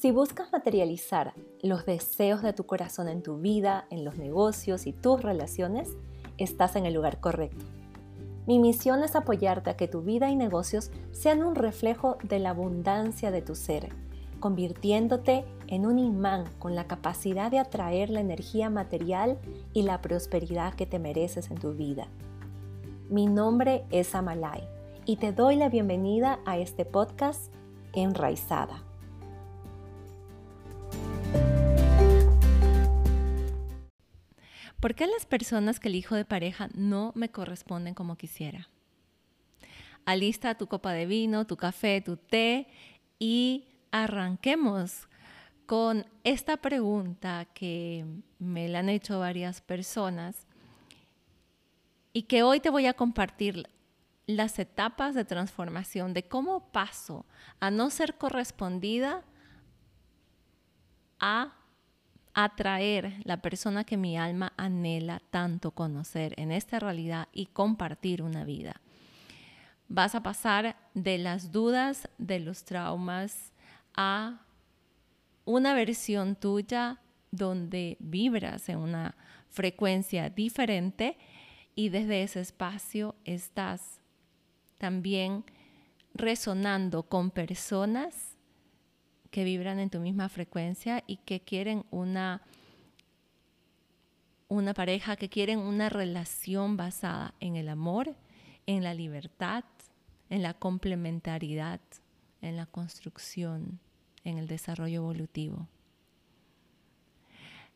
[0.00, 4.94] Si buscas materializar los deseos de tu corazón en tu vida, en los negocios y
[4.94, 5.90] tus relaciones,
[6.38, 7.66] estás en el lugar correcto.
[8.46, 12.48] Mi misión es apoyarte a que tu vida y negocios sean un reflejo de la
[12.48, 13.90] abundancia de tu ser,
[14.40, 19.36] convirtiéndote en un imán con la capacidad de atraer la energía material
[19.74, 22.08] y la prosperidad que te mereces en tu vida.
[23.10, 24.66] Mi nombre es Amalai
[25.04, 27.52] y te doy la bienvenida a este podcast
[27.92, 28.89] Enraizada.
[34.80, 38.70] ¿Por qué las personas que elijo de pareja no me corresponden como quisiera?
[40.06, 42.66] Alista tu copa de vino, tu café, tu té
[43.18, 45.06] y arranquemos
[45.66, 48.06] con esta pregunta que
[48.38, 50.46] me la han hecho varias personas
[52.14, 53.68] y que hoy te voy a compartir
[54.26, 57.26] las etapas de transformación de cómo paso
[57.60, 59.24] a no ser correspondida
[61.18, 61.59] a
[62.34, 68.44] atraer la persona que mi alma anhela tanto conocer en esta realidad y compartir una
[68.44, 68.80] vida.
[69.88, 73.52] Vas a pasar de las dudas, de los traumas,
[73.96, 74.40] a
[75.44, 77.00] una versión tuya
[77.32, 79.16] donde vibras en una
[79.48, 81.18] frecuencia diferente
[81.74, 84.00] y desde ese espacio estás
[84.78, 85.44] también
[86.14, 88.29] resonando con personas
[89.30, 92.42] que vibran en tu misma frecuencia y que quieren una,
[94.48, 98.16] una pareja, que quieren una relación basada en el amor,
[98.66, 99.64] en la libertad,
[100.28, 101.80] en la complementariedad,
[102.42, 103.78] en la construcción,
[104.24, 105.68] en el desarrollo evolutivo.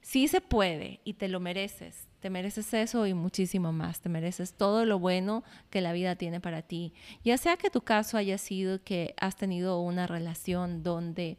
[0.01, 2.07] Sí se puede y te lo mereces.
[2.25, 4.00] Te mereces eso y muchísimo más.
[4.00, 6.94] Te mereces todo lo bueno que la vida tiene para ti.
[7.22, 11.36] Ya sea que tu caso haya sido que has tenido una relación donde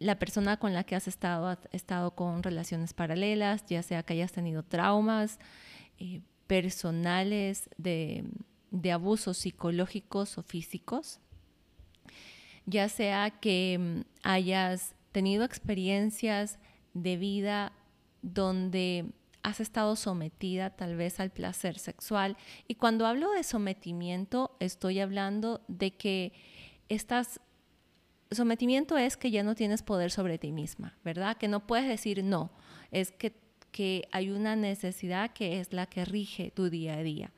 [0.00, 4.14] la persona con la que has estado ha estado con relaciones paralelas, ya sea que
[4.14, 5.38] hayas tenido traumas
[6.00, 8.24] eh, personales de,
[8.72, 11.20] de abusos psicológicos o físicos,
[12.66, 16.58] ya sea que mm, hayas tenido experiencias
[16.94, 17.70] de vida
[18.22, 19.06] donde
[19.42, 22.36] has estado sometida tal vez al placer sexual.
[22.68, 26.32] Y cuando hablo de sometimiento, estoy hablando de que
[26.88, 27.40] estás...
[28.30, 31.36] Sometimiento es que ya no tienes poder sobre ti misma, ¿verdad?
[31.36, 32.52] Que no puedes decir no,
[32.92, 33.34] es que,
[33.72, 37.32] que hay una necesidad que es la que rige tu día a día.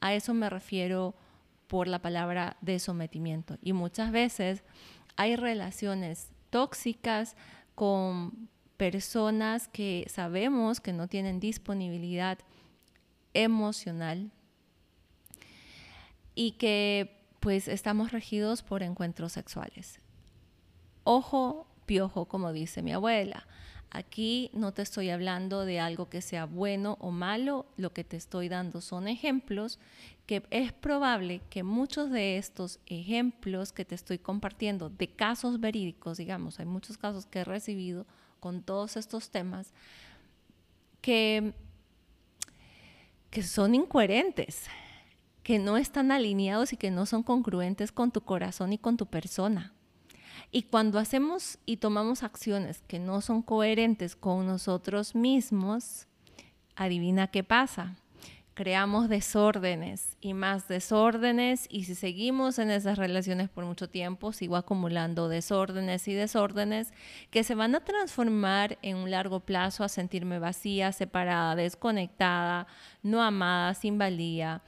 [0.00, 1.14] A eso me refiero
[1.66, 3.58] por la palabra de sometimiento.
[3.60, 4.64] Y muchas veces
[5.16, 7.36] hay relaciones tóxicas
[7.74, 12.38] con personas que sabemos que no tienen disponibilidad
[13.34, 14.30] emocional
[16.34, 20.00] y que pues estamos regidos por encuentros sexuales.
[21.04, 23.46] Ojo, piojo, como dice mi abuela.
[23.90, 28.16] Aquí no te estoy hablando de algo que sea bueno o malo, lo que te
[28.16, 29.78] estoy dando son ejemplos
[30.26, 36.18] que es probable que muchos de estos ejemplos que te estoy compartiendo de casos verídicos,
[36.18, 38.06] digamos, hay muchos casos que he recibido
[38.40, 39.72] con todos estos temas
[41.00, 41.54] que,
[43.30, 44.66] que son incoherentes,
[45.42, 49.06] que no están alineados y que no son congruentes con tu corazón y con tu
[49.06, 49.72] persona.
[50.50, 56.06] Y cuando hacemos y tomamos acciones que no son coherentes con nosotros mismos,
[56.74, 57.96] adivina qué pasa
[58.58, 64.56] creamos desórdenes y más desórdenes y si seguimos en esas relaciones por mucho tiempo, sigo
[64.56, 66.92] acumulando desórdenes y desórdenes
[67.30, 72.66] que se van a transformar en un largo plazo a sentirme vacía, separada, desconectada,
[73.04, 74.60] no amada, sin valía.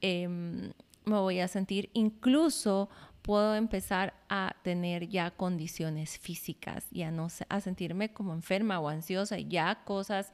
[0.00, 0.72] Em,
[1.04, 2.90] me voy a sentir incluso
[3.22, 9.38] puedo empezar a tener ya condiciones físicas, ya no a sentirme como enferma o ansiosa,
[9.38, 10.32] ya cosas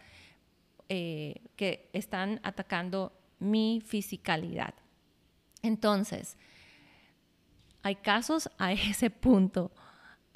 [0.89, 4.75] eh, que están atacando mi fisicalidad.
[5.63, 6.37] Entonces,
[7.83, 9.71] hay casos a ese punto,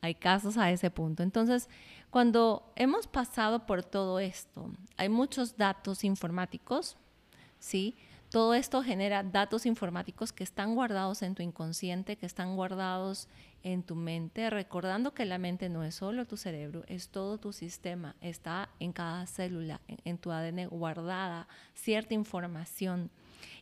[0.01, 1.23] hay casos a ese punto.
[1.23, 1.69] Entonces,
[2.11, 6.97] cuando hemos pasado por todo esto, hay muchos datos informáticos,
[7.59, 7.97] ¿sí?
[8.31, 13.27] Todo esto genera datos informáticos que están guardados en tu inconsciente, que están guardados
[13.63, 17.55] en tu mente, recordando que la mente no es solo tu cerebro, es todo tu
[17.55, 23.11] sistema, está en cada célula, en, tu ADN guardada cierta información.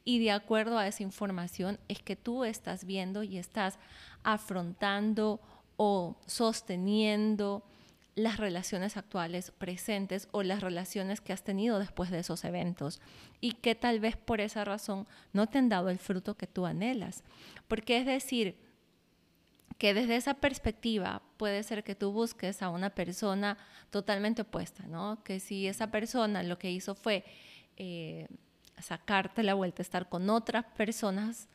[0.05, 3.79] Y de acuerdo a esa información es que tú estás viendo y estás
[4.25, 5.41] afrontando
[5.77, 7.63] o sosteniendo
[8.17, 13.01] las relaciones actuales presentes o las relaciones que has tenido después de esos eventos
[13.41, 16.65] y que tal vez por esa razón no te han dado el fruto que tú
[16.65, 17.23] anhelas.
[17.69, 18.57] Porque es decir,
[19.79, 23.59] que desde esa perspectiva puede ser que tú busques a una persona
[23.91, 25.23] totalmente opuesta, ¿no?
[25.23, 27.23] Que si esa persona lo que hizo fue
[27.77, 28.27] eh,
[28.79, 31.49] sacarte la vuelta, estar con otras personas,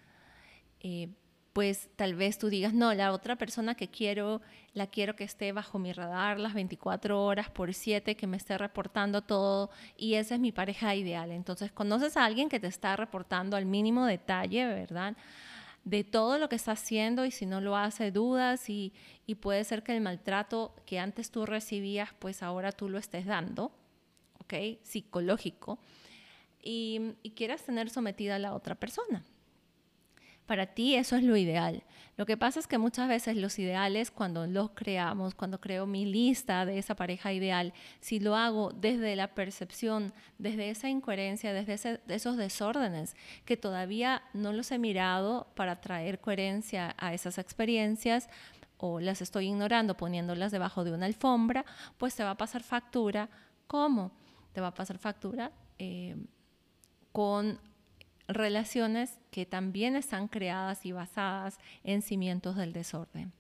[0.82, 1.10] eh,
[1.54, 4.42] pues tal vez tú digas, no, la otra persona que quiero,
[4.74, 8.58] la quiero que esté bajo mi radar las 24 horas por 7, que me esté
[8.58, 11.32] reportando todo y esa es mi pareja ideal.
[11.32, 15.18] Entonces conoces a alguien que te está reportando al mínimo detalle, ¿verdad?
[15.84, 18.94] De todo lo que está haciendo y si no lo hace, dudas y,
[19.26, 23.26] y puede ser que el maltrato que antes tú recibías, pues ahora tú lo estés
[23.26, 23.74] dando,
[24.40, 24.54] ¿ok?
[24.84, 25.80] Psicológico.
[26.64, 29.26] Y, y quieras tener sometida a la otra persona.
[30.52, 31.82] Para ti eso es lo ideal.
[32.18, 36.04] Lo que pasa es que muchas veces los ideales, cuando los creamos, cuando creo mi
[36.04, 37.72] lista de esa pareja ideal,
[38.02, 43.16] si lo hago desde la percepción, desde esa incoherencia, desde esos desórdenes,
[43.46, 48.28] que todavía no los he mirado para traer coherencia a esas experiencias,
[48.78, 51.64] o las estoy ignorando poniéndolas debajo de una alfombra,
[51.98, 53.30] pues te va a pasar factura.
[53.68, 54.12] ¿Cómo?
[54.52, 56.18] Te va a pasar factura eh,
[57.14, 57.58] con
[58.36, 63.32] relaciones que también están creadas y basadas en cimientos del desorden.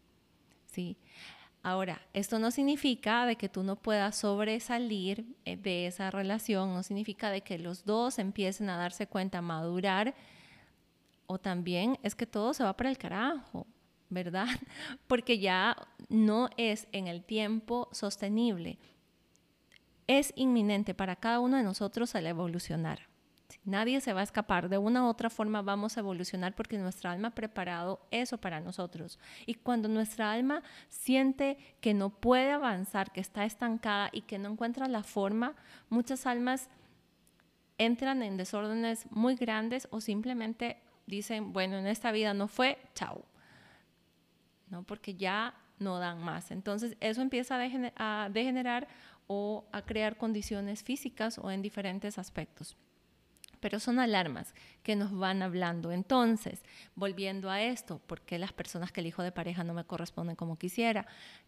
[0.71, 0.97] ¿sí?
[1.63, 6.81] Ahora, esto no significa de que tú no puedas sobresalir eh, de esa relación, no
[6.81, 10.15] significa de que los dos empiecen a darse cuenta, a madurar,
[11.27, 13.67] o también es que todo se va para el carajo,
[14.09, 14.47] ¿verdad?
[15.07, 15.77] Porque ya
[16.09, 18.79] no es en el tiempo sostenible.
[20.07, 23.10] Es inminente para cada uno de nosotros el evolucionar.
[23.63, 24.69] Nadie se va a escapar.
[24.69, 28.59] De una u otra forma vamos a evolucionar porque nuestra alma ha preparado eso para
[28.59, 29.19] nosotros.
[29.45, 34.49] Y cuando nuestra alma siente que no puede avanzar, que está estancada y que no
[34.49, 35.55] encuentra la forma,
[35.89, 36.69] muchas almas
[37.77, 40.77] entran en desórdenes muy grandes o simplemente
[41.07, 43.25] dicen, bueno, en esta vida no fue, chao.
[44.69, 44.83] ¿No?
[44.83, 46.51] Porque ya no dan más.
[46.51, 47.59] Entonces eso empieza
[47.95, 48.87] a degenerar
[49.27, 52.77] o a crear condiciones físicas o en diferentes aspectos
[53.61, 54.53] pero son alarmas
[54.83, 55.91] que nos van hablando.
[55.93, 56.61] Entonces,
[56.95, 60.57] volviendo a esto, ¿por qué las personas que elijo de pareja no me corresponden como
[60.57, 61.05] quisiera?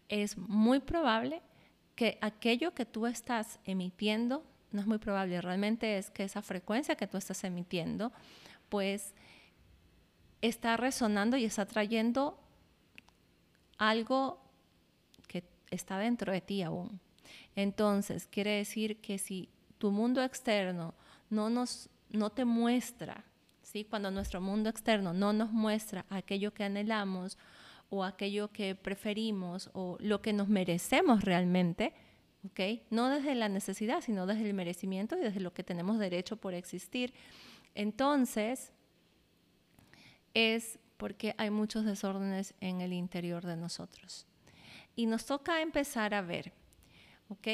[0.08, 1.42] Es muy probable
[1.94, 6.96] que aquello que tú estás emitiendo, no es muy probable, realmente es que esa frecuencia
[6.96, 8.12] que tú estás emitiendo,
[8.68, 9.14] pues
[10.40, 12.38] está resonando y está trayendo
[13.76, 14.40] algo
[15.26, 17.00] que está dentro de ti aún.
[17.56, 20.94] Entonces, quiere decir que si tu mundo externo
[21.30, 23.24] no nos no te muestra,
[23.62, 23.84] ¿sí?
[23.84, 27.38] cuando nuestro mundo externo no nos muestra aquello que anhelamos
[27.90, 31.92] o aquello que preferimos o lo que nos merecemos realmente,
[32.46, 32.84] ¿okay?
[32.90, 36.54] no desde la necesidad, sino desde el merecimiento y desde lo que tenemos derecho por
[36.54, 37.12] existir,
[37.74, 38.72] entonces
[40.32, 44.26] es porque hay muchos desórdenes en el interior de nosotros.
[44.96, 46.52] Y nos toca empezar a ver,
[47.28, 47.48] ¿ok?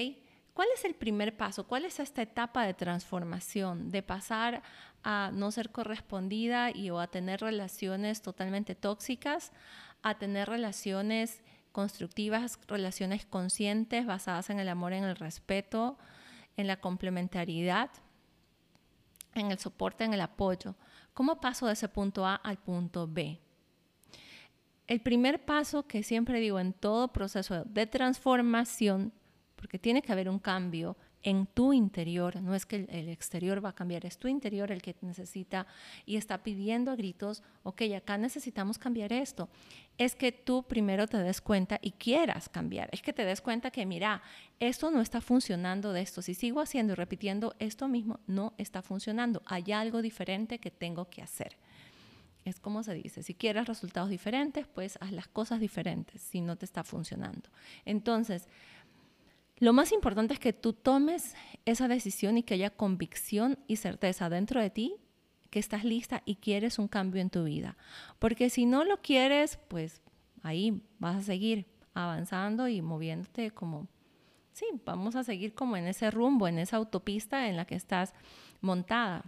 [0.60, 1.66] ¿Cuál es el primer paso?
[1.66, 4.62] ¿Cuál es esta etapa de transformación, de pasar
[5.02, 9.52] a no ser correspondida y o a tener relaciones totalmente tóxicas,
[10.02, 11.42] a tener relaciones
[11.72, 15.96] constructivas, relaciones conscientes basadas en el amor, en el respeto,
[16.58, 17.88] en la complementariedad,
[19.34, 20.74] en el soporte, en el apoyo?
[21.14, 23.40] ¿Cómo paso de ese punto A al punto B?
[24.86, 29.14] El primer paso que siempre digo en todo proceso de transformación
[29.60, 33.68] porque tiene que haber un cambio en tu interior, no es que el, exterior va
[33.68, 35.66] a cambiar, es tu interior el que necesita
[36.06, 39.50] y está pidiendo a gritos, ok, acá necesitamos cambiar esto.
[39.98, 43.70] Es que tú primero te des cuenta y quieras cambiar, es que te des cuenta
[43.70, 44.22] que, mira,
[44.60, 48.80] esto no está funcionando de esto, si sigo haciendo y repitiendo esto mismo, no está
[48.80, 51.58] funcionando, hay algo diferente que tengo que hacer.
[52.44, 56.56] Es como se dice, si quieres resultados diferentes, pues haz las cosas diferentes si no
[56.56, 57.50] te está funcionando.
[57.84, 58.48] Entonces,
[59.60, 61.34] lo más importante es que tú tomes
[61.66, 64.96] esa decisión y que haya convicción y certeza dentro de ti
[65.50, 67.76] que estás lista y quieres un cambio en tu vida.
[68.18, 70.00] Porque si no lo quieres, pues
[70.42, 73.86] ahí vas a seguir avanzando y moviéndote como,
[74.52, 78.14] sí, vamos a seguir como en ese rumbo, en esa autopista en la que estás
[78.60, 79.24] montada.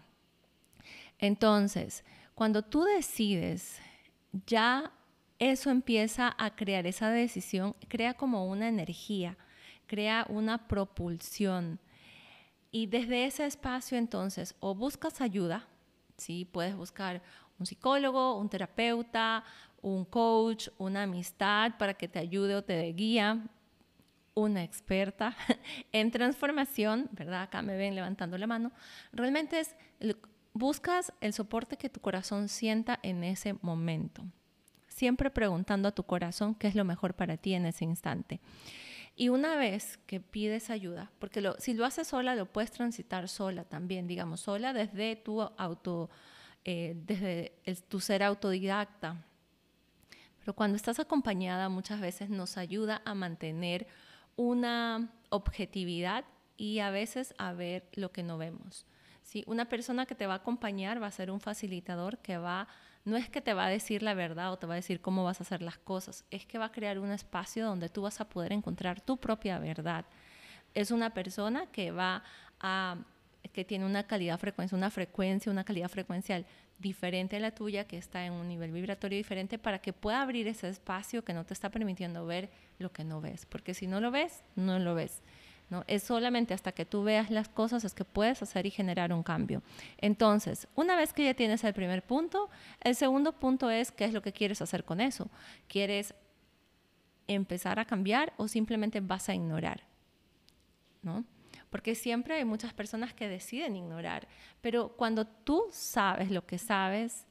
[1.18, 3.80] Entonces, cuando tú decides,
[4.46, 4.92] ya
[5.38, 9.36] eso empieza a crear esa decisión, crea como una energía
[9.92, 11.78] crea una propulsión.
[12.70, 15.68] Y desde ese espacio entonces o buscas ayuda,
[16.16, 16.48] ¿sí?
[16.50, 17.20] puedes buscar
[17.58, 19.44] un psicólogo, un terapeuta,
[19.82, 23.44] un coach, una amistad para que te ayude o te dé guía,
[24.32, 25.36] una experta
[25.92, 27.42] en transformación, ¿verdad?
[27.42, 28.72] Acá me ven levantando la mano.
[29.12, 29.76] Realmente es,
[30.54, 34.24] buscas el soporte que tu corazón sienta en ese momento.
[34.88, 38.40] siempre preguntando a tu corazón qué es lo mejor para ti en ese instante.
[39.14, 43.64] Y una vez que pides ayuda, porque si lo haces sola, lo puedes transitar sola
[43.64, 46.08] también, digamos, sola desde tu auto,
[46.64, 47.52] eh, desde
[47.88, 49.24] tu ser autodidacta.
[50.38, 53.86] Pero cuando estás acompañada, muchas veces nos ayuda a mantener
[54.34, 56.24] una objetividad
[56.56, 58.86] y a veces a ver lo que no vemos.
[59.22, 59.44] ¿sí?
[59.46, 62.66] Una persona que te va a acompañar va a ser un facilitador que va
[63.04, 65.24] no es que te va a decir la verdad o te va a decir cómo
[65.24, 68.20] vas a hacer las cosas, es que va a crear un espacio donde tú vas
[68.20, 70.04] a poder encontrar tu propia verdad.
[70.74, 72.22] Es una persona que va
[72.60, 72.96] a
[73.52, 76.46] que tiene una calidad frecuencia, una frecuencia, una calidad frecuencial
[76.78, 80.48] diferente a la tuya, que está en un nivel vibratorio diferente para que pueda abrir
[80.48, 84.00] ese espacio que no te está permitiendo ver lo que no ves, porque si no
[84.00, 85.22] lo ves, no lo ves.
[85.86, 89.22] Es solamente hasta que tú veas las cosas es que puedes hacer y generar un
[89.22, 89.62] cambio.
[89.98, 92.50] Entonces, una vez que ya tienes el primer punto,
[92.80, 95.30] el segundo punto es qué es lo que quieres hacer con eso.
[95.68, 96.14] ¿Quieres
[97.26, 99.82] empezar a cambiar o simplemente vas a ignorar?
[101.02, 101.24] ¿No?
[101.70, 104.28] Porque siempre hay muchas personas que deciden ignorar,
[104.60, 107.26] pero cuando tú sabes lo que sabes,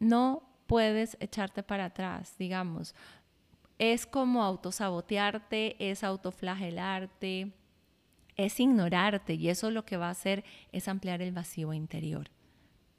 [0.00, 2.94] no puedes echarte para atrás, digamos.
[3.78, 7.52] Es como autosabotearte, es autoflagelarte,
[8.36, 12.30] es ignorarte y eso lo que va a hacer es ampliar el vacío interior.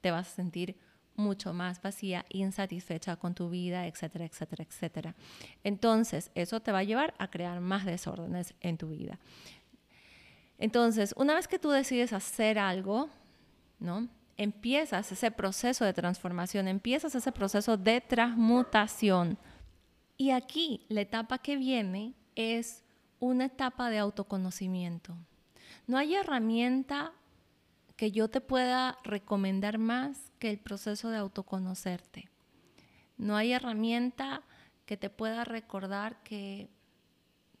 [0.00, 0.76] Te vas a sentir
[1.18, 5.14] mucho más vacía, insatisfecha con tu vida, etcétera, etcétera, etcétera.
[5.64, 9.18] Entonces, eso te va a llevar a crear más desórdenes en tu vida.
[10.58, 13.10] Entonces, una vez que tú decides hacer algo,
[13.78, 14.08] ¿no?
[14.36, 19.38] Empiezas ese proceso de transformación, empiezas ese proceso de transmutación.
[20.16, 22.84] Y aquí la etapa que viene es
[23.18, 25.16] una etapa de autoconocimiento.
[25.88, 27.12] No hay herramienta
[27.96, 32.28] que yo te pueda recomendar más que el proceso de autoconocerte.
[33.16, 34.42] No hay herramienta
[34.84, 36.68] que te pueda recordar que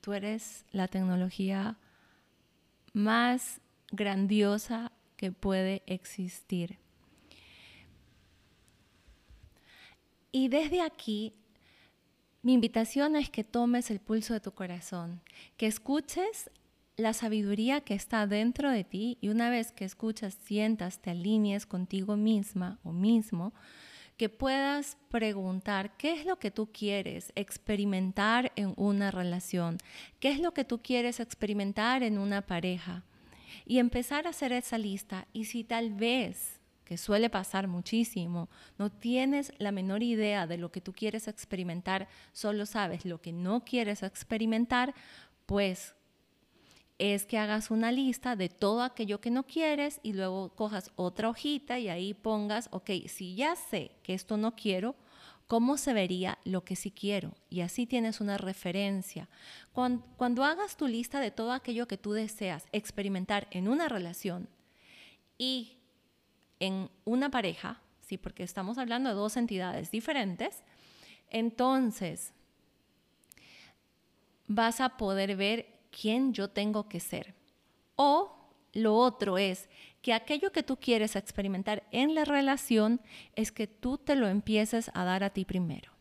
[0.02, 1.78] tú eres la tecnología
[2.92, 6.78] más grandiosa que puede existir.
[10.32, 11.32] Y desde aquí
[12.42, 15.22] mi invitación es que tomes el pulso de tu corazón,
[15.56, 16.50] que escuches
[16.98, 21.64] la sabiduría que está dentro de ti y una vez que escuchas, sientas, te alinees
[21.64, 23.54] contigo misma o mismo,
[24.16, 29.78] que puedas preguntar qué es lo que tú quieres experimentar en una relación,
[30.18, 33.04] qué es lo que tú quieres experimentar en una pareja
[33.64, 35.28] y empezar a hacer esa lista.
[35.32, 40.72] Y si tal vez que suele pasar muchísimo, no tienes la menor idea de lo
[40.72, 44.94] que tú quieres experimentar, solo sabes lo que no quieres experimentar,
[45.46, 45.94] pues
[46.98, 51.28] es que hagas una lista de todo aquello que no quieres y luego cojas otra
[51.28, 54.96] hojita y ahí pongas, ok, si ya sé que esto no quiero,
[55.46, 57.34] ¿cómo se vería lo que sí quiero?
[57.50, 59.28] Y así tienes una referencia.
[59.72, 64.48] Cuando, cuando hagas tu lista de todo aquello que tú deseas experimentar en una relación
[65.38, 65.78] y
[66.58, 68.18] en una pareja, ¿sí?
[68.18, 70.64] porque estamos hablando de dos entidades diferentes,
[71.30, 72.32] entonces
[74.48, 77.34] vas a poder ver quién yo tengo que ser.
[77.96, 78.38] O
[78.72, 79.68] lo otro es
[80.02, 83.00] que aquello que tú quieres experimentar en la relación
[83.34, 85.92] es que tú te lo empieces a dar a ti primero.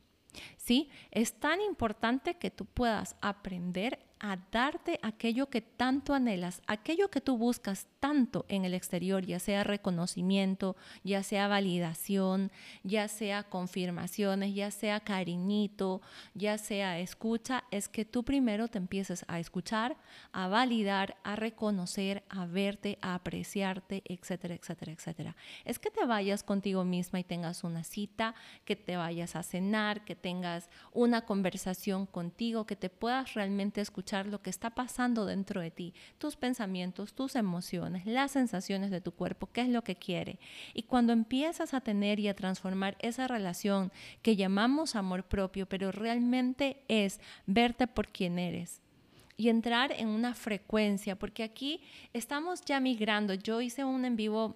[0.58, 0.90] ¿Sí?
[1.12, 7.22] Es tan importante que tú puedas aprender a darte aquello que tanto anhelas, aquello que
[7.22, 12.52] tú buscas tanto en el exterior, ya sea reconocimiento, ya sea validación,
[12.84, 16.02] ya sea confirmaciones, ya sea cariñito,
[16.34, 19.98] ya sea escucha, es que tú primero te empieces a escuchar,
[20.32, 25.36] a validar, a reconocer, a verte, a apreciarte, etcétera, etcétera, etcétera.
[25.66, 28.36] Es que te vayas contigo misma y tengas una cita,
[28.66, 34.28] que te vayas a cenar, que tengas una conversación contigo, que te puedas realmente escuchar
[34.28, 39.12] lo que está pasando dentro de ti, tus pensamientos, tus emociones, las sensaciones de tu
[39.12, 40.40] cuerpo, qué es lo que quiere.
[40.74, 45.92] Y cuando empiezas a tener y a transformar esa relación que llamamos amor propio, pero
[45.92, 48.82] realmente es verte por quien eres,
[49.38, 51.82] y entrar en una frecuencia, porque aquí
[52.14, 53.36] estamos ya migrando.
[53.36, 54.56] Yo hice un en vivo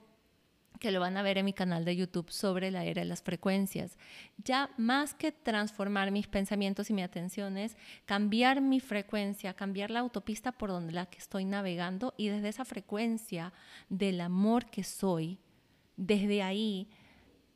[0.81, 3.21] que lo van a ver en mi canal de YouTube sobre la era de las
[3.21, 3.99] frecuencias.
[4.43, 9.99] Ya más que transformar mis pensamientos y mi atención es cambiar mi frecuencia, cambiar la
[9.99, 13.53] autopista por donde la que estoy navegando y desde esa frecuencia
[13.89, 15.37] del amor que soy,
[15.97, 16.89] desde ahí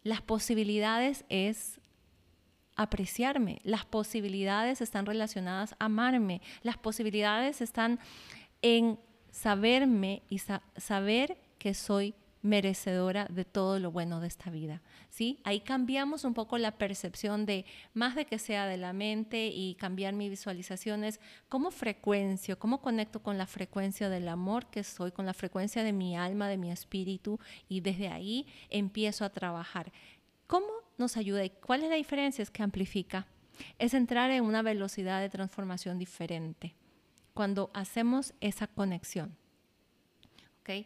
[0.03, 1.81] las posibilidades es
[2.75, 7.99] apreciarme, las posibilidades están relacionadas a amarme, las posibilidades están
[8.61, 8.99] en
[9.31, 10.37] saberme y
[10.77, 12.13] saber que soy
[12.45, 14.81] merecedora de todo lo bueno de esta vida.
[15.09, 15.39] ¿sí?
[15.43, 19.75] Ahí cambiamos un poco la percepción de, más de que sea de la mente y
[19.75, 25.25] cambiar mis visualizaciones, cómo frecuencio, cómo conecto con la frecuencia del amor que soy, con
[25.25, 29.91] la frecuencia de mi alma, de mi espíritu, y desde ahí empiezo a trabajar.
[30.45, 30.67] ¿Cómo
[30.99, 32.43] nos ayuda y cuál es la diferencia?
[32.43, 33.25] Es que amplifica.
[33.79, 36.75] Es entrar en una velocidad de transformación diferente
[37.33, 39.35] cuando hacemos esa conexión.
[40.61, 40.85] ¿Ok?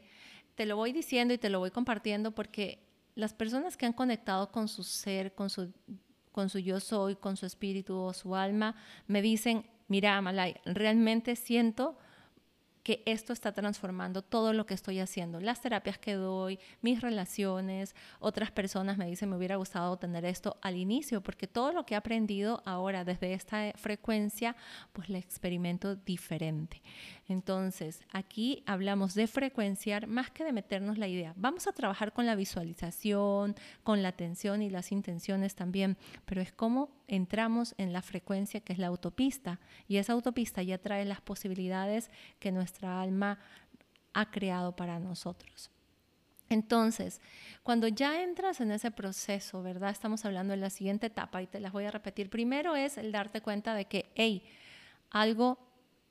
[0.59, 2.79] Te lo voy diciendo y te lo voy compartiendo porque
[3.15, 5.71] las personas que han conectado con su ser, con su,
[6.33, 8.75] con su yo soy, con su espíritu o su alma,
[9.07, 11.97] me dicen, mira, Malay, realmente siento
[12.83, 17.95] que esto está transformando todo lo que estoy haciendo, las terapias que doy, mis relaciones,
[18.19, 21.93] otras personas me dicen, me hubiera gustado tener esto al inicio, porque todo lo que
[21.93, 24.55] he aprendido ahora desde esta frecuencia,
[24.93, 26.81] pues lo experimento diferente.
[27.27, 31.33] Entonces, aquí hablamos de frecuenciar más que de meternos la idea.
[31.35, 36.51] Vamos a trabajar con la visualización, con la atención y las intenciones también, pero es
[36.51, 41.21] como entramos en la frecuencia que es la autopista y esa autopista ya trae las
[41.21, 43.39] posibilidades que nuestra alma
[44.13, 45.71] ha creado para nosotros.
[46.47, 47.21] Entonces,
[47.61, 49.91] cuando ya entras en ese proceso, ¿verdad?
[49.91, 52.29] Estamos hablando de la siguiente etapa y te las voy a repetir.
[52.29, 54.43] Primero es el darte cuenta de que, hey,
[55.11, 55.59] algo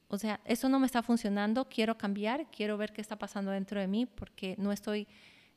[0.08, 3.78] o sea, eso no me está funcionando, quiero cambiar, quiero ver qué está pasando dentro
[3.78, 5.06] de mí porque no estoy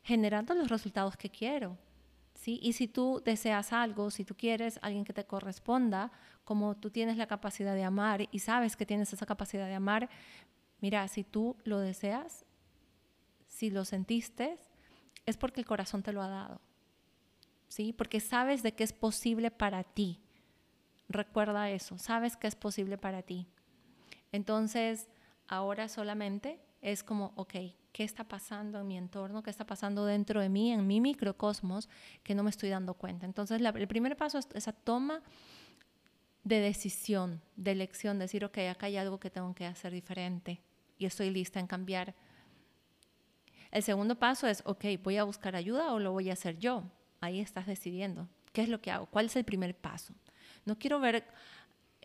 [0.03, 1.77] generando los resultados que quiero.
[2.45, 6.11] Y si tú deseas algo, si tú quieres alguien que te corresponda,
[6.43, 10.09] como tú tienes la capacidad de amar y sabes que tienes esa capacidad de amar,
[10.79, 12.45] mira, si tú lo deseas,
[13.47, 14.57] si lo sentiste,
[15.25, 16.61] es porque el corazón te lo ha dado.
[17.67, 17.93] ¿Sí?
[17.93, 20.19] Porque sabes de que es posible para ti.
[21.09, 23.47] Recuerda eso, sabes que es posible para ti.
[24.31, 25.09] Entonces,
[25.47, 27.53] ahora solamente es como, ok,
[27.91, 29.43] ¿qué está pasando en mi entorno?
[29.43, 31.89] ¿Qué está pasando dentro de mí, en mi microcosmos,
[32.23, 33.25] que no me estoy dando cuenta?
[33.25, 35.21] Entonces, el primer paso es esa toma
[36.43, 40.61] de decisión, de elección, decir, ok, acá hay algo que tengo que hacer diferente
[40.97, 42.15] y estoy lista en cambiar.
[43.69, 46.83] El segundo paso es, ok, ¿voy a buscar ayuda o lo voy a hacer yo?
[47.21, 48.27] Ahí estás decidiendo.
[48.51, 49.05] ¿Qué es lo que hago?
[49.05, 50.13] ¿Cuál es el primer paso?
[50.65, 51.25] No quiero ver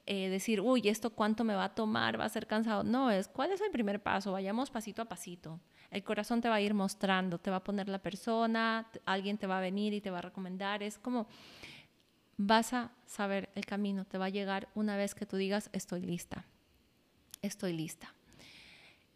[0.07, 2.19] eh, decir, uy, ¿esto cuánto me va a tomar?
[2.19, 2.85] ¿Va a ser cansado?
[2.85, 5.61] No, es cuál es el primer paso, vayamos pasito a pasito.
[5.90, 9.47] El corazón te va a ir mostrando, te va a poner la persona, alguien te
[9.47, 10.83] va a venir y te va a recomendar.
[10.83, 11.27] Es como
[12.37, 16.03] vas a saber el camino, te va a llegar una vez que tú digas, estoy
[16.03, 16.45] lista,
[17.42, 18.16] estoy lista.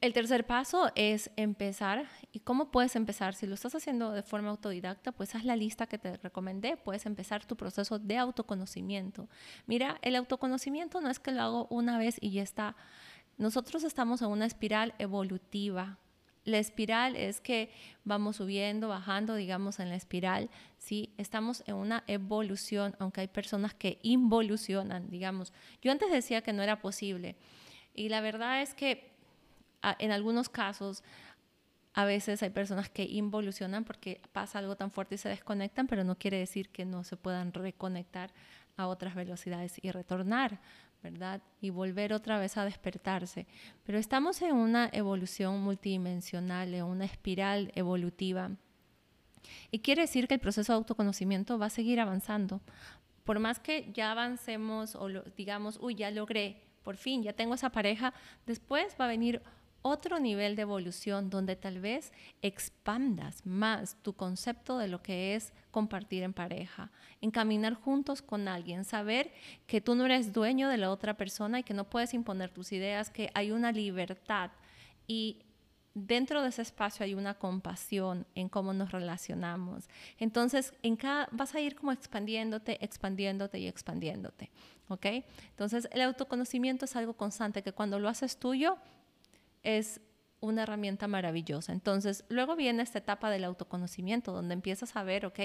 [0.00, 2.08] El tercer paso es empezar.
[2.32, 3.34] ¿Y cómo puedes empezar?
[3.34, 6.78] Si lo estás haciendo de forma autodidacta, pues haz la lista que te recomendé.
[6.78, 9.28] Puedes empezar tu proceso de autoconocimiento.
[9.66, 12.76] Mira, el autoconocimiento no es que lo hago una vez y ya está.
[13.36, 15.98] Nosotros estamos en una espiral evolutiva.
[16.44, 17.70] La espiral es que
[18.02, 20.48] vamos subiendo, bajando, digamos, en la espiral.
[20.78, 25.52] Sí, estamos en una evolución, aunque hay personas que involucionan, digamos.
[25.82, 27.36] Yo antes decía que no era posible.
[27.92, 29.09] Y la verdad es que
[29.98, 31.02] en algunos casos,
[31.92, 36.04] a veces hay personas que involucionan porque pasa algo tan fuerte y se desconectan, pero
[36.04, 38.32] no quiere decir que no se puedan reconectar
[38.76, 40.60] a otras velocidades y retornar,
[41.02, 41.42] ¿verdad?
[41.60, 43.46] Y volver otra vez a despertarse.
[43.84, 48.50] Pero estamos en una evolución multidimensional, en una espiral evolutiva.
[49.70, 52.60] Y quiere decir que el proceso de autoconocimiento va a seguir avanzando.
[53.24, 57.70] Por más que ya avancemos o digamos, uy, ya logré, por fin, ya tengo esa
[57.70, 58.14] pareja,
[58.46, 59.42] después va a venir
[59.82, 62.12] otro nivel de evolución donde tal vez
[62.42, 66.90] expandas más tu concepto de lo que es compartir en pareja,
[67.20, 69.32] en caminar juntos con alguien, saber
[69.66, 72.72] que tú no eres dueño de la otra persona y que no puedes imponer tus
[72.72, 74.50] ideas, que hay una libertad
[75.06, 75.42] y
[75.94, 79.88] dentro de ese espacio hay una compasión en cómo nos relacionamos.
[80.18, 84.50] Entonces, en cada vas a ir como expandiéndote, expandiéndote y expandiéndote,
[84.88, 85.06] ¿ok?
[85.50, 88.78] Entonces, el autoconocimiento es algo constante que cuando lo haces tuyo
[89.62, 90.00] es
[90.40, 91.72] una herramienta maravillosa.
[91.72, 95.38] Entonces, luego viene esta etapa del autoconocimiento, donde empiezas a ver, ok,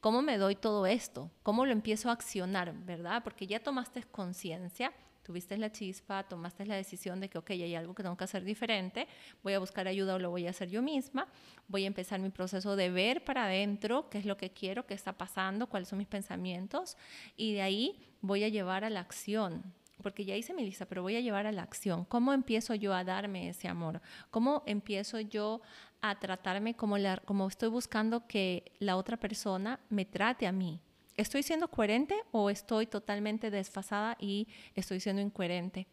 [0.00, 1.30] ¿cómo me doy todo esto?
[1.42, 3.22] ¿Cómo lo empiezo a accionar, verdad?
[3.22, 7.94] Porque ya tomaste conciencia, tuviste la chispa, tomaste la decisión de que, ok, hay algo
[7.94, 9.06] que tengo que hacer diferente,
[9.42, 11.28] voy a buscar ayuda o lo voy a hacer yo misma,
[11.68, 14.94] voy a empezar mi proceso de ver para adentro qué es lo que quiero, qué
[14.94, 16.96] está pasando, cuáles son mis pensamientos,
[17.36, 19.62] y de ahí voy a llevar a la acción,
[20.02, 22.04] porque ya hice mi lista, pero voy a llevar a la acción.
[22.04, 24.00] ¿Cómo empiezo yo a darme ese amor?
[24.30, 25.62] ¿Cómo empiezo yo
[26.00, 30.80] a tratarme como, la, como estoy buscando que la otra persona me trate a mí?
[31.16, 35.86] ¿Estoy siendo coherente o estoy totalmente desfasada y estoy siendo incoherente?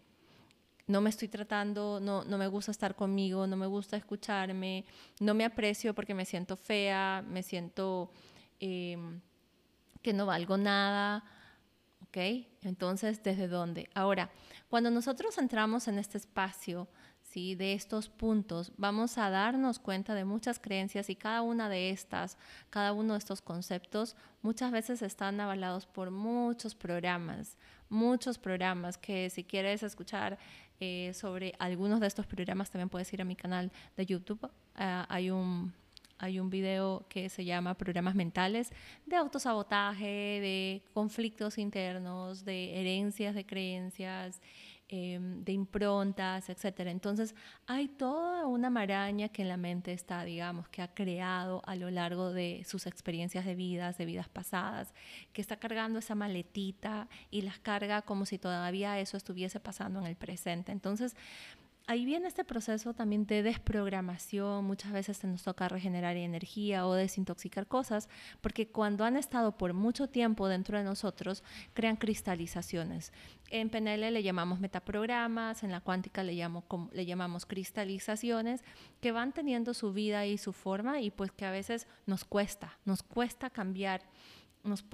[0.90, 4.86] no me estoy tratando, no, no me gusta estar conmigo, no me gusta escucharme,
[5.20, 8.12] no me aprecio porque me siento fea, me siento
[8.60, 9.22] em,
[10.02, 11.24] que no valgo nada.
[12.10, 12.48] ¿Ok?
[12.64, 13.88] Entonces, ¿desde dónde?
[13.94, 14.32] Ahora,
[14.68, 16.88] cuando nosotros entramos en este espacio,
[17.22, 17.54] ¿sí?
[17.54, 22.40] de estos puntos, vamos a darnos cuenta de muchas creencias y cada una de estas,
[22.72, 27.58] cada uno de estos conceptos, muchas veces están avalados por muchos programas,
[27.90, 30.40] muchos programas que si quieres escuchar
[30.80, 34.50] eh, sobre algunos de estos programas, también puedes ir a mi canal de YouTube.
[34.76, 35.74] Ah, hay un
[36.20, 38.72] hay un video que se llama Programas Mentales
[39.06, 44.42] de autosabotaje, de conflictos internos, de herencias de creencias,
[44.92, 46.90] Em, de improntas, etcétera.
[46.90, 47.36] Entonces,
[47.68, 51.92] hay toda una maraña que en la mente está, digamos, que ha creado a lo
[51.92, 54.96] largo de sus experiencias de vidas, de vidas pasadas,
[55.32, 60.08] que está cargando esa maletita y las carga como si todavía eso estuviese pasando en
[60.08, 60.72] el presente.
[60.72, 61.16] Entonces,
[61.90, 64.64] ahí viene este proceso también de desprogramación.
[64.64, 68.10] Muchas veces nos toca regenerar energía o desintoxicar cosas,
[68.42, 73.12] porque cuando han estado por mucho tiempo dentro de nosotros, crean cristalizaciones.
[73.50, 78.64] En PNL le llamamos metaprogramas, en la cuántica le, llamamos cristalizaciones,
[79.02, 82.78] que van teniendo su vida y su forma y pues que a veces nos cuesta,
[82.86, 84.04] nos cuesta cambiar,
[84.64, 84.86] nos,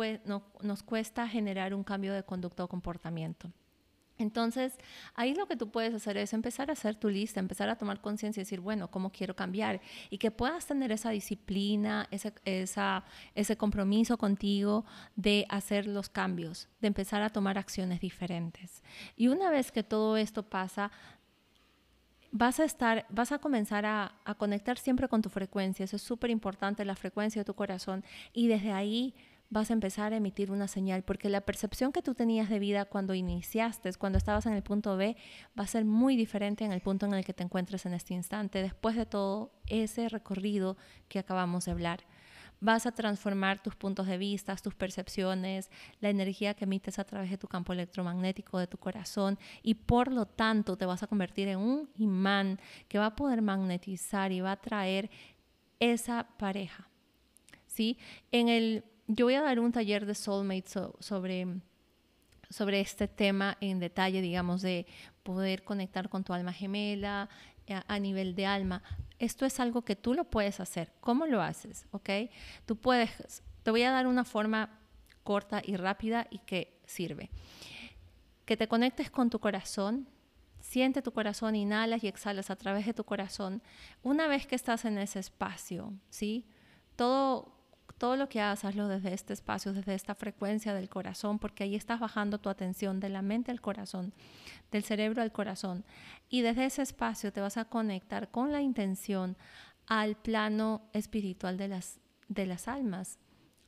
[0.62, 3.52] nos cuesta generar un cambio de conducta o comportamiento.
[4.18, 4.78] Entonces,
[5.14, 8.00] ahí lo que tú puedes hacer es empezar a hacer tu lista, empezar a tomar
[8.00, 9.82] conciencia y decir, bueno, ¿cómo quiero cambiar?
[10.10, 16.88] Y que puedas tener esa disciplina, ese, ese compromiso contigo de hacer los cambios, de
[16.88, 18.84] empezar a tomar acciones diferentes.
[19.18, 20.92] Y una vez que todo esto pasa,
[22.32, 25.84] vas a estar, vas a comenzar a, a conectar siempre con tu frecuencia.
[25.84, 28.06] Eso es súper importante, la frecuencia de tu corazón.
[28.32, 29.14] Y desde ahí
[29.50, 32.86] vas a empezar a emitir una señal, porque la percepción que tú tenías de vida
[32.86, 35.16] cuando iniciaste, cuando estabas en el punto B,
[35.58, 38.14] va a ser muy diferente en el punto en el que te encuentres en este
[38.14, 40.78] instante, después de todo ese recorrido
[41.08, 42.06] que acabamos de hablar.
[42.62, 47.30] Vas a transformar tus puntos de vista, tus percepciones, la energía que emites a través
[47.30, 51.50] de tu campo electromagnético, de tu corazón, y por lo tanto te vas a convertir
[51.50, 55.10] en un imán que va a poder magnetizar y va a traer
[55.80, 56.90] esa pareja.
[57.68, 57.98] ¿Sí?
[58.32, 60.66] En el yo voy a dar un taller de soulmate
[61.00, 61.48] sobre,
[62.50, 64.86] sobre este tema en detalle, digamos, de
[65.24, 67.30] poder conectar con tu alma gemela
[67.70, 68.82] a, a, nivel de alma.
[69.20, 70.92] Esto es algo que tú lo puedes hacer.
[71.02, 71.86] ¿Cómo lo haces?
[71.92, 72.10] ¿Ok?
[72.66, 74.80] Tú puedes, te voy a dar una forma
[75.24, 77.30] corta y rápida y que sirve.
[78.46, 80.08] Que te conectes con tu corazón,
[80.60, 83.62] siente tu corazón, inhalas y exhalas a través de tu corazón.
[84.04, 86.46] Una vez que estás en ese espacio, ¿sí?
[86.96, 87.55] Todo
[87.98, 91.76] todo lo que hagas, hazlo desde este espacio, desde esta frecuencia del corazón, porque ahí
[91.76, 94.14] estás bajando tu atención de la mente al corazón,
[94.72, 95.86] del cerebro al corazón.
[96.30, 99.38] Y desde ese espacio te vas a conectar con la intención
[99.88, 103.20] al plano espiritual de las, de las almas,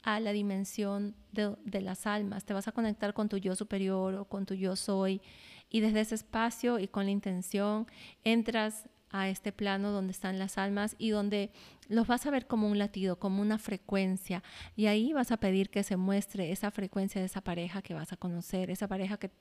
[0.03, 2.45] a la dimensión de, de las almas.
[2.45, 5.21] Te vas a conectar con tu yo superior o con tu yo soy.
[5.69, 7.87] Y desde ese espacio y con la intención
[8.23, 11.51] entras a este plano donde están las almas y donde
[11.87, 14.43] los vas a ver como un latido, como una frecuencia.
[14.75, 18.11] Y ahí vas a pedir que se muestre esa frecuencia de esa pareja que vas
[18.13, 19.31] a conocer, esa pareja que,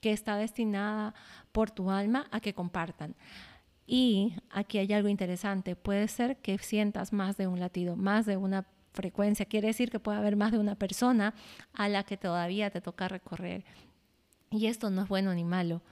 [0.00, 1.14] que está destinada
[1.52, 3.14] por tu alma a que compartan.
[3.86, 8.36] Y aquí hay algo interesante, puede ser que sientas más de un latido, más de
[8.36, 11.34] una frecuencia, quiere decir que puede haber más de una persona
[11.72, 13.64] a la que todavía te toca recorrer.
[14.50, 15.82] Y esto no es bueno ni malo,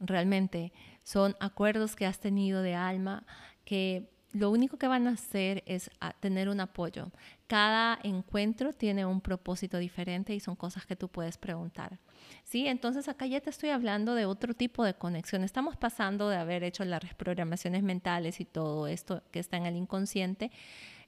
[0.00, 3.24] realmente son acuerdos que has tenido de alma
[3.64, 7.10] que lo único que van a hacer es tener un apoyo.
[7.46, 11.98] Cada encuentro tiene un propósito diferente y son cosas que tú puedes preguntar.
[12.44, 12.66] ¿Sí?
[12.66, 15.42] Entonces acá ya te estoy hablando de otro tipo de conexión.
[15.42, 19.76] Estamos pasando de haber hecho las reprogramaciones mentales y todo esto que está en el
[19.76, 20.50] inconsciente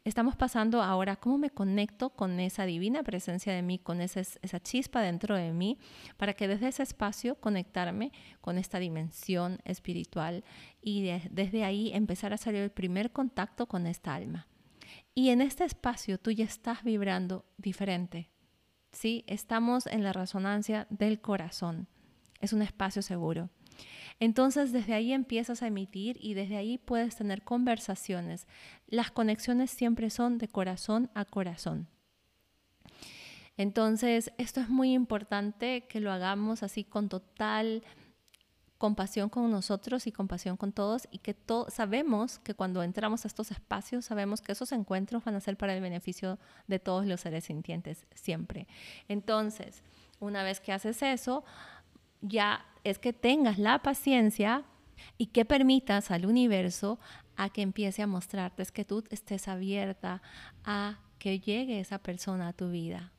[0.04, 4.22] estamos pasando ahora cómo me conecto con esa divina presencia de mí, con esa,
[4.60, 5.78] chispa dentro de mí,
[6.16, 10.44] para que desde ese espacio conectarme con esta dimensión espiritual
[10.80, 14.46] y desde ahí empezar a salir el primer contacto con esta alma.
[15.14, 18.30] Y en este espacio tú ya estás vibrando diferente.
[18.92, 19.24] ¿sí?
[19.26, 21.88] Estamos en la resonancia del corazón.
[22.40, 23.50] Es un espacio seguro.
[24.20, 28.46] Entonces desde ahí empiezas a emitir y desde ahí puedes tener conversaciones.
[28.86, 31.88] Las conexiones siempre son de corazón a corazón.
[33.56, 37.82] Entonces esto es muy importante que lo hagamos así con total
[38.78, 41.36] compasión con nosotros y compasión con todos y que
[41.68, 45.74] sabemos que cuando entramos a estos espacios sabemos que esos encuentros van a ser para
[45.74, 46.38] el beneficio
[46.68, 48.68] de todos los seres sintientes siempre.
[49.08, 49.82] Entonces,
[50.20, 51.44] una vez que haces eso,
[52.20, 54.64] ya es que tengas la paciencia
[55.16, 56.98] y que permitas al universo
[57.36, 60.22] a que empiece a mostrarte, es que tú estés abierta
[60.64, 63.12] a que llegue esa persona a tu vida.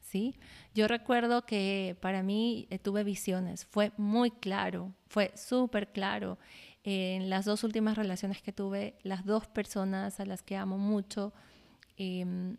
[0.00, 0.34] ¿Sí?
[0.74, 6.36] Yo recuerdo que para mí eh, tuve visiones, fue muy claro, fue súper claro.
[6.82, 11.32] En las dos últimas relaciones que tuve, las dos personas a las que amo mucho,
[11.96, 12.56] em,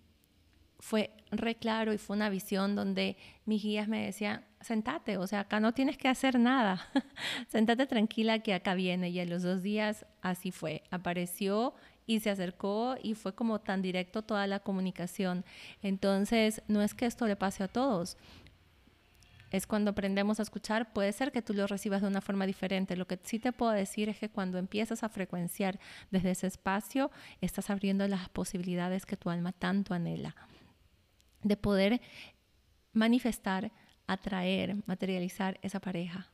[0.82, 3.16] fue re claro y fue una visión donde
[3.46, 6.88] mis guías me decían, sentate, o sea, acá no tienes que hacer nada,
[7.50, 9.12] sentate tranquila que acá viene.
[9.12, 11.76] Y a los dos días así fue, apareció
[12.08, 15.46] y se acercó y fue como tan directo toda la comunicación.
[15.84, 18.18] Entonces, no es que esto le pase a todos.
[19.52, 22.96] Es cuando aprendemos a escuchar, puede ser que tú lo recibas de una forma diferente.
[22.96, 27.12] Lo que sí te puedo decir es que cuando empiezas a frecuenciar desde ese espacio,
[27.40, 30.36] estás abriendo las posibilidades que tu alma tanto anhela
[31.44, 32.02] de poder
[32.94, 33.72] manifestar,
[34.08, 36.32] atraer, materializar esa pareja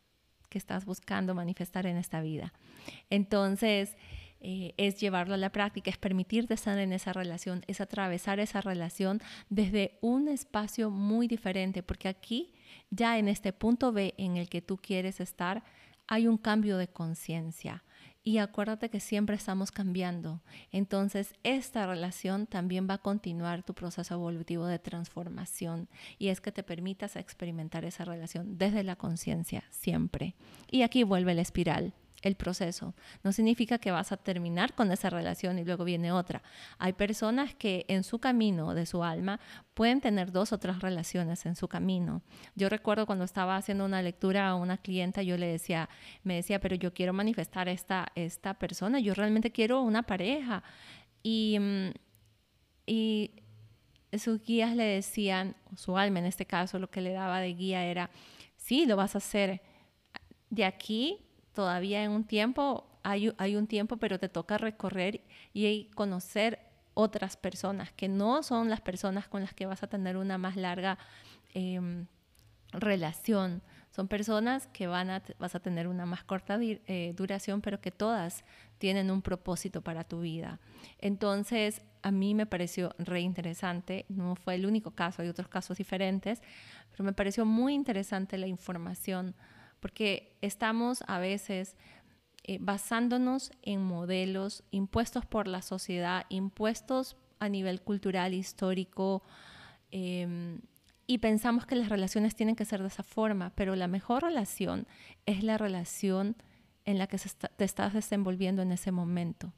[0.49, 2.53] que estás buscando manifestar en esta vida.
[3.09, 3.95] Entonces,
[4.39, 8.61] eh, es llevarlo a la práctica, es permitirte estar en esa relación, es atravesar esa
[8.61, 12.53] relación desde un espacio muy diferente, porque aquí,
[12.91, 15.63] ya en este punto B en el que tú quieres estar,
[16.07, 17.83] hay un cambio de conciencia.
[18.27, 20.41] Y acuérdate que siempre estamos cambiando.
[20.73, 25.87] Entonces, esta relación también va a continuar tu proceso evolutivo de transformación.
[26.19, 30.35] Y es que te permitas experimentar esa relación desde la conciencia siempre.
[30.69, 32.95] Y aquí vuelve la espiral el proceso.
[33.23, 36.41] No significa que vas a terminar con esa relación y luego viene otra.
[36.79, 39.39] Hay personas que en su camino de su alma
[39.73, 42.21] pueden tener dos o tres relaciones en su camino.
[42.55, 45.89] Yo recuerdo cuando estaba haciendo una lectura a una clienta, yo le decía,
[46.23, 50.63] me decía, pero yo quiero manifestar esta, esta persona, yo realmente quiero una pareja.
[51.21, 51.89] Y, mm,
[52.85, 53.31] y
[54.17, 57.85] sus guías le decían, su alma en este caso, lo que le daba de guía
[57.85, 58.09] era,
[58.55, 59.61] sí, lo vas a hacer.
[60.49, 61.26] De aquí
[61.57, 65.21] todavía en un tiempo, hay, hay un tiempo, pero te toca recorrer
[65.55, 66.59] y conocer
[66.93, 70.55] otras personas que no son las personas con las que vas a tener una más
[70.55, 70.99] larga
[71.55, 72.05] em,
[72.71, 73.63] relación.
[73.89, 77.89] Son personas que van a, vas a tener una más corta eh, duración, pero que
[77.89, 78.45] todas
[78.77, 80.59] tienen un propósito para tu vida.
[80.99, 85.79] Entonces, a mí me pareció re interesante, no fue el único caso, hay otros casos
[85.79, 86.43] diferentes,
[86.91, 89.33] pero me pareció muy interesante la información
[89.79, 91.75] porque estamos a veces
[92.43, 99.21] eh, basándonos en modelos impuestos por la sociedad, impuestos a nivel cultural, histórico,
[99.91, 100.61] em,
[101.07, 104.87] y pensamos que las relaciones tienen que ser de esa forma, pero la mejor relación
[105.25, 106.35] es la relación
[106.85, 107.17] en la que
[107.55, 109.53] te estás desenvolviendo en ese momento.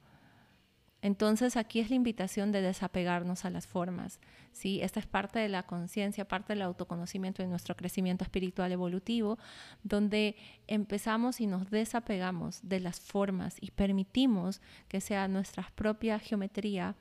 [1.01, 4.19] Entonces aquí es la invitación de desapegarnos a las formas.
[4.51, 4.81] ¿sí?
[4.81, 9.37] Esta es parte de la conciencia, parte del autoconocimiento de nuestro crecimiento espiritual evolutivo,
[9.83, 10.35] donde
[10.67, 16.95] empezamos y nos desapegamos de las formas y permitimos que sea nuestra propia geometría,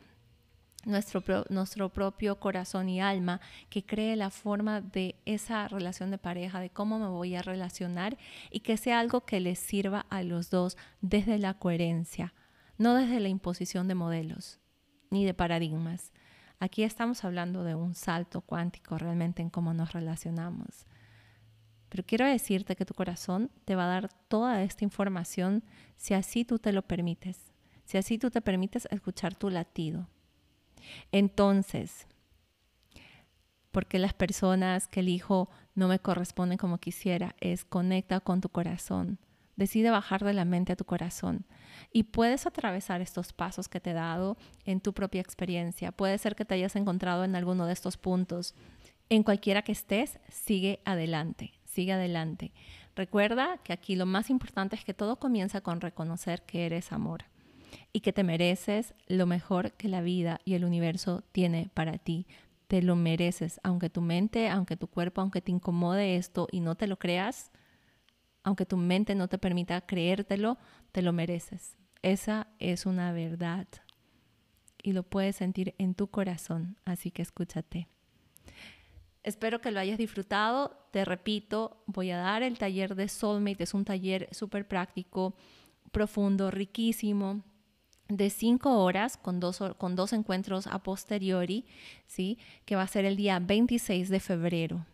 [0.85, 6.61] nuestro, nuestro propio corazón y alma que cree la forma de esa relación de pareja,
[6.61, 8.17] de cómo me voy a relacionar
[8.53, 12.33] y que sea algo que les sirva a los dos desde la coherencia
[12.79, 14.61] no desde la imposición de modelos
[15.11, 16.13] ni de paradigmas.
[16.61, 20.87] Aquí estamos hablando de un salto cuántico realmente en cómo nos relacionamos.
[21.89, 25.65] Pero quiero decirte que tu corazón te va a dar toda esta información
[25.97, 27.53] si así tú te lo permites,
[27.85, 30.09] si así tú te permites escuchar tu latido.
[31.13, 32.07] Entonces,
[33.71, 39.19] porque las personas que elijo no me corresponden como quisiera, es conecta con tu corazón.
[39.59, 41.45] Decide bajar de la mente a tu corazón
[41.93, 45.91] y puedes atravesar estos pasos que te he dado en tu propia experiencia.
[45.91, 48.55] Puede ser que te hayas encontrado en alguno de estos puntos.
[49.09, 52.53] En cualquiera que estés, sigue adelante, sigue adelante.
[52.95, 57.25] Recuerda que aquí lo más importante es que todo comienza con reconocer que eres amor
[57.93, 62.29] y que te mereces lo mejor que la vida y el universo tiene para ti.
[62.69, 66.77] Te lo mereces, aunque tu mente, aunque tu cuerpo, aunque te incomode esto y no
[66.77, 67.51] te lo creas,
[68.43, 70.59] aunque tu mente no te permita creértelo,
[70.93, 71.77] te lo mereces.
[72.03, 73.67] Esa es una verdad
[74.83, 77.89] y lo puedes sentir en tu corazón, así que escúchate.
[79.25, 80.89] Espero que lo hayas disfrutado.
[80.93, 83.65] Te repito, voy a dar el taller de Soulmate.
[83.65, 85.35] Es un taller súper práctico,
[85.91, 87.43] profundo, riquísimo,
[88.09, 91.67] de cinco horas con dos, con dos encuentros a posteriori,
[92.07, 92.39] ¿sí?
[92.65, 94.87] que va a ser el día 26 de febrero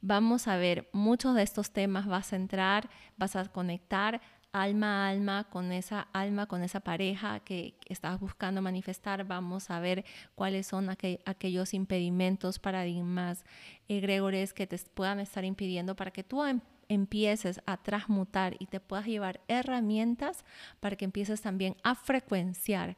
[0.00, 4.20] vamos a ver muchos de estos temas, vas a entrar, vas a conectar
[4.52, 9.24] alma a alma con esa alma, con esa pareja que estás buscando manifestar.
[9.24, 13.44] Vamos a ver cuáles son aquellos impedimentos, paradigmas,
[13.88, 18.80] egregores que te puedan estar impidiendo para que tú em, empieces a transmutar y te
[18.80, 20.44] puedas llevar herramientas
[20.80, 22.96] para que empieces también a frecuenciar.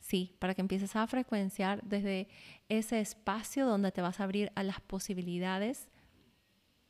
[0.00, 2.26] Sí, para que empieces a frecuenciar desde
[2.68, 5.86] ese espacio donde te vas a abrir a las posibilidades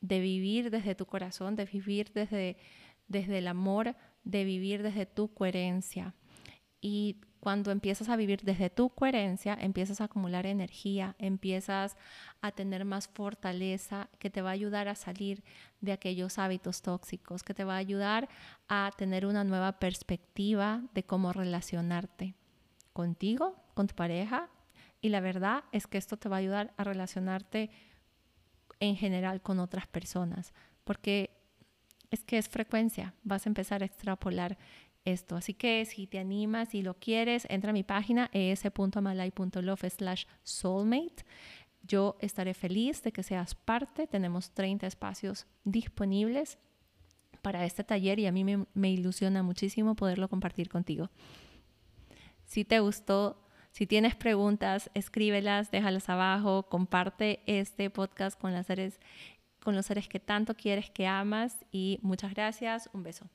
[0.03, 2.57] de vivir desde tu corazón, de vivir desde,
[3.07, 6.13] desde el amor, de vivir desde tu coherencia.
[6.81, 11.95] Y cuando empiezas a vivir desde tu coherencia, empiezas a acumular energía, empiezas
[12.41, 15.41] a tener más fortaleza que te va a ayudar a salir
[15.79, 18.27] de aquellos hábitos tóxicos, que te va a ayudar
[18.67, 22.35] a tener una nueva perspectiva de cómo relacionarte
[22.91, 24.49] contigo, con tu pareja.
[24.99, 27.71] Y la verdad es que esto te va a ayudar a relacionarte
[28.79, 31.31] en general con otras personas, porque
[32.11, 34.57] es que es frecuencia, vas a empezar a extrapolar
[35.05, 35.35] esto.
[35.35, 41.25] Así que si te animas y lo quieres, entra a mi página es.amalai.love slash soulmate.
[41.81, 44.07] Yo estaré feliz de que seas parte.
[44.07, 46.57] Tenemos 30 espacios disponibles
[47.41, 51.09] para este taller y a mí me, me ilusiona muchísimo poderlo compartir contigo.
[52.45, 53.42] Si te gustó,
[53.73, 58.99] si tienes preguntas, escríbelas, déjalas abajo, comparte este podcast con, las seres,
[59.63, 62.87] con los seres que tanto quieres, que amas y muchas gracias.
[62.93, 63.25] Un beso.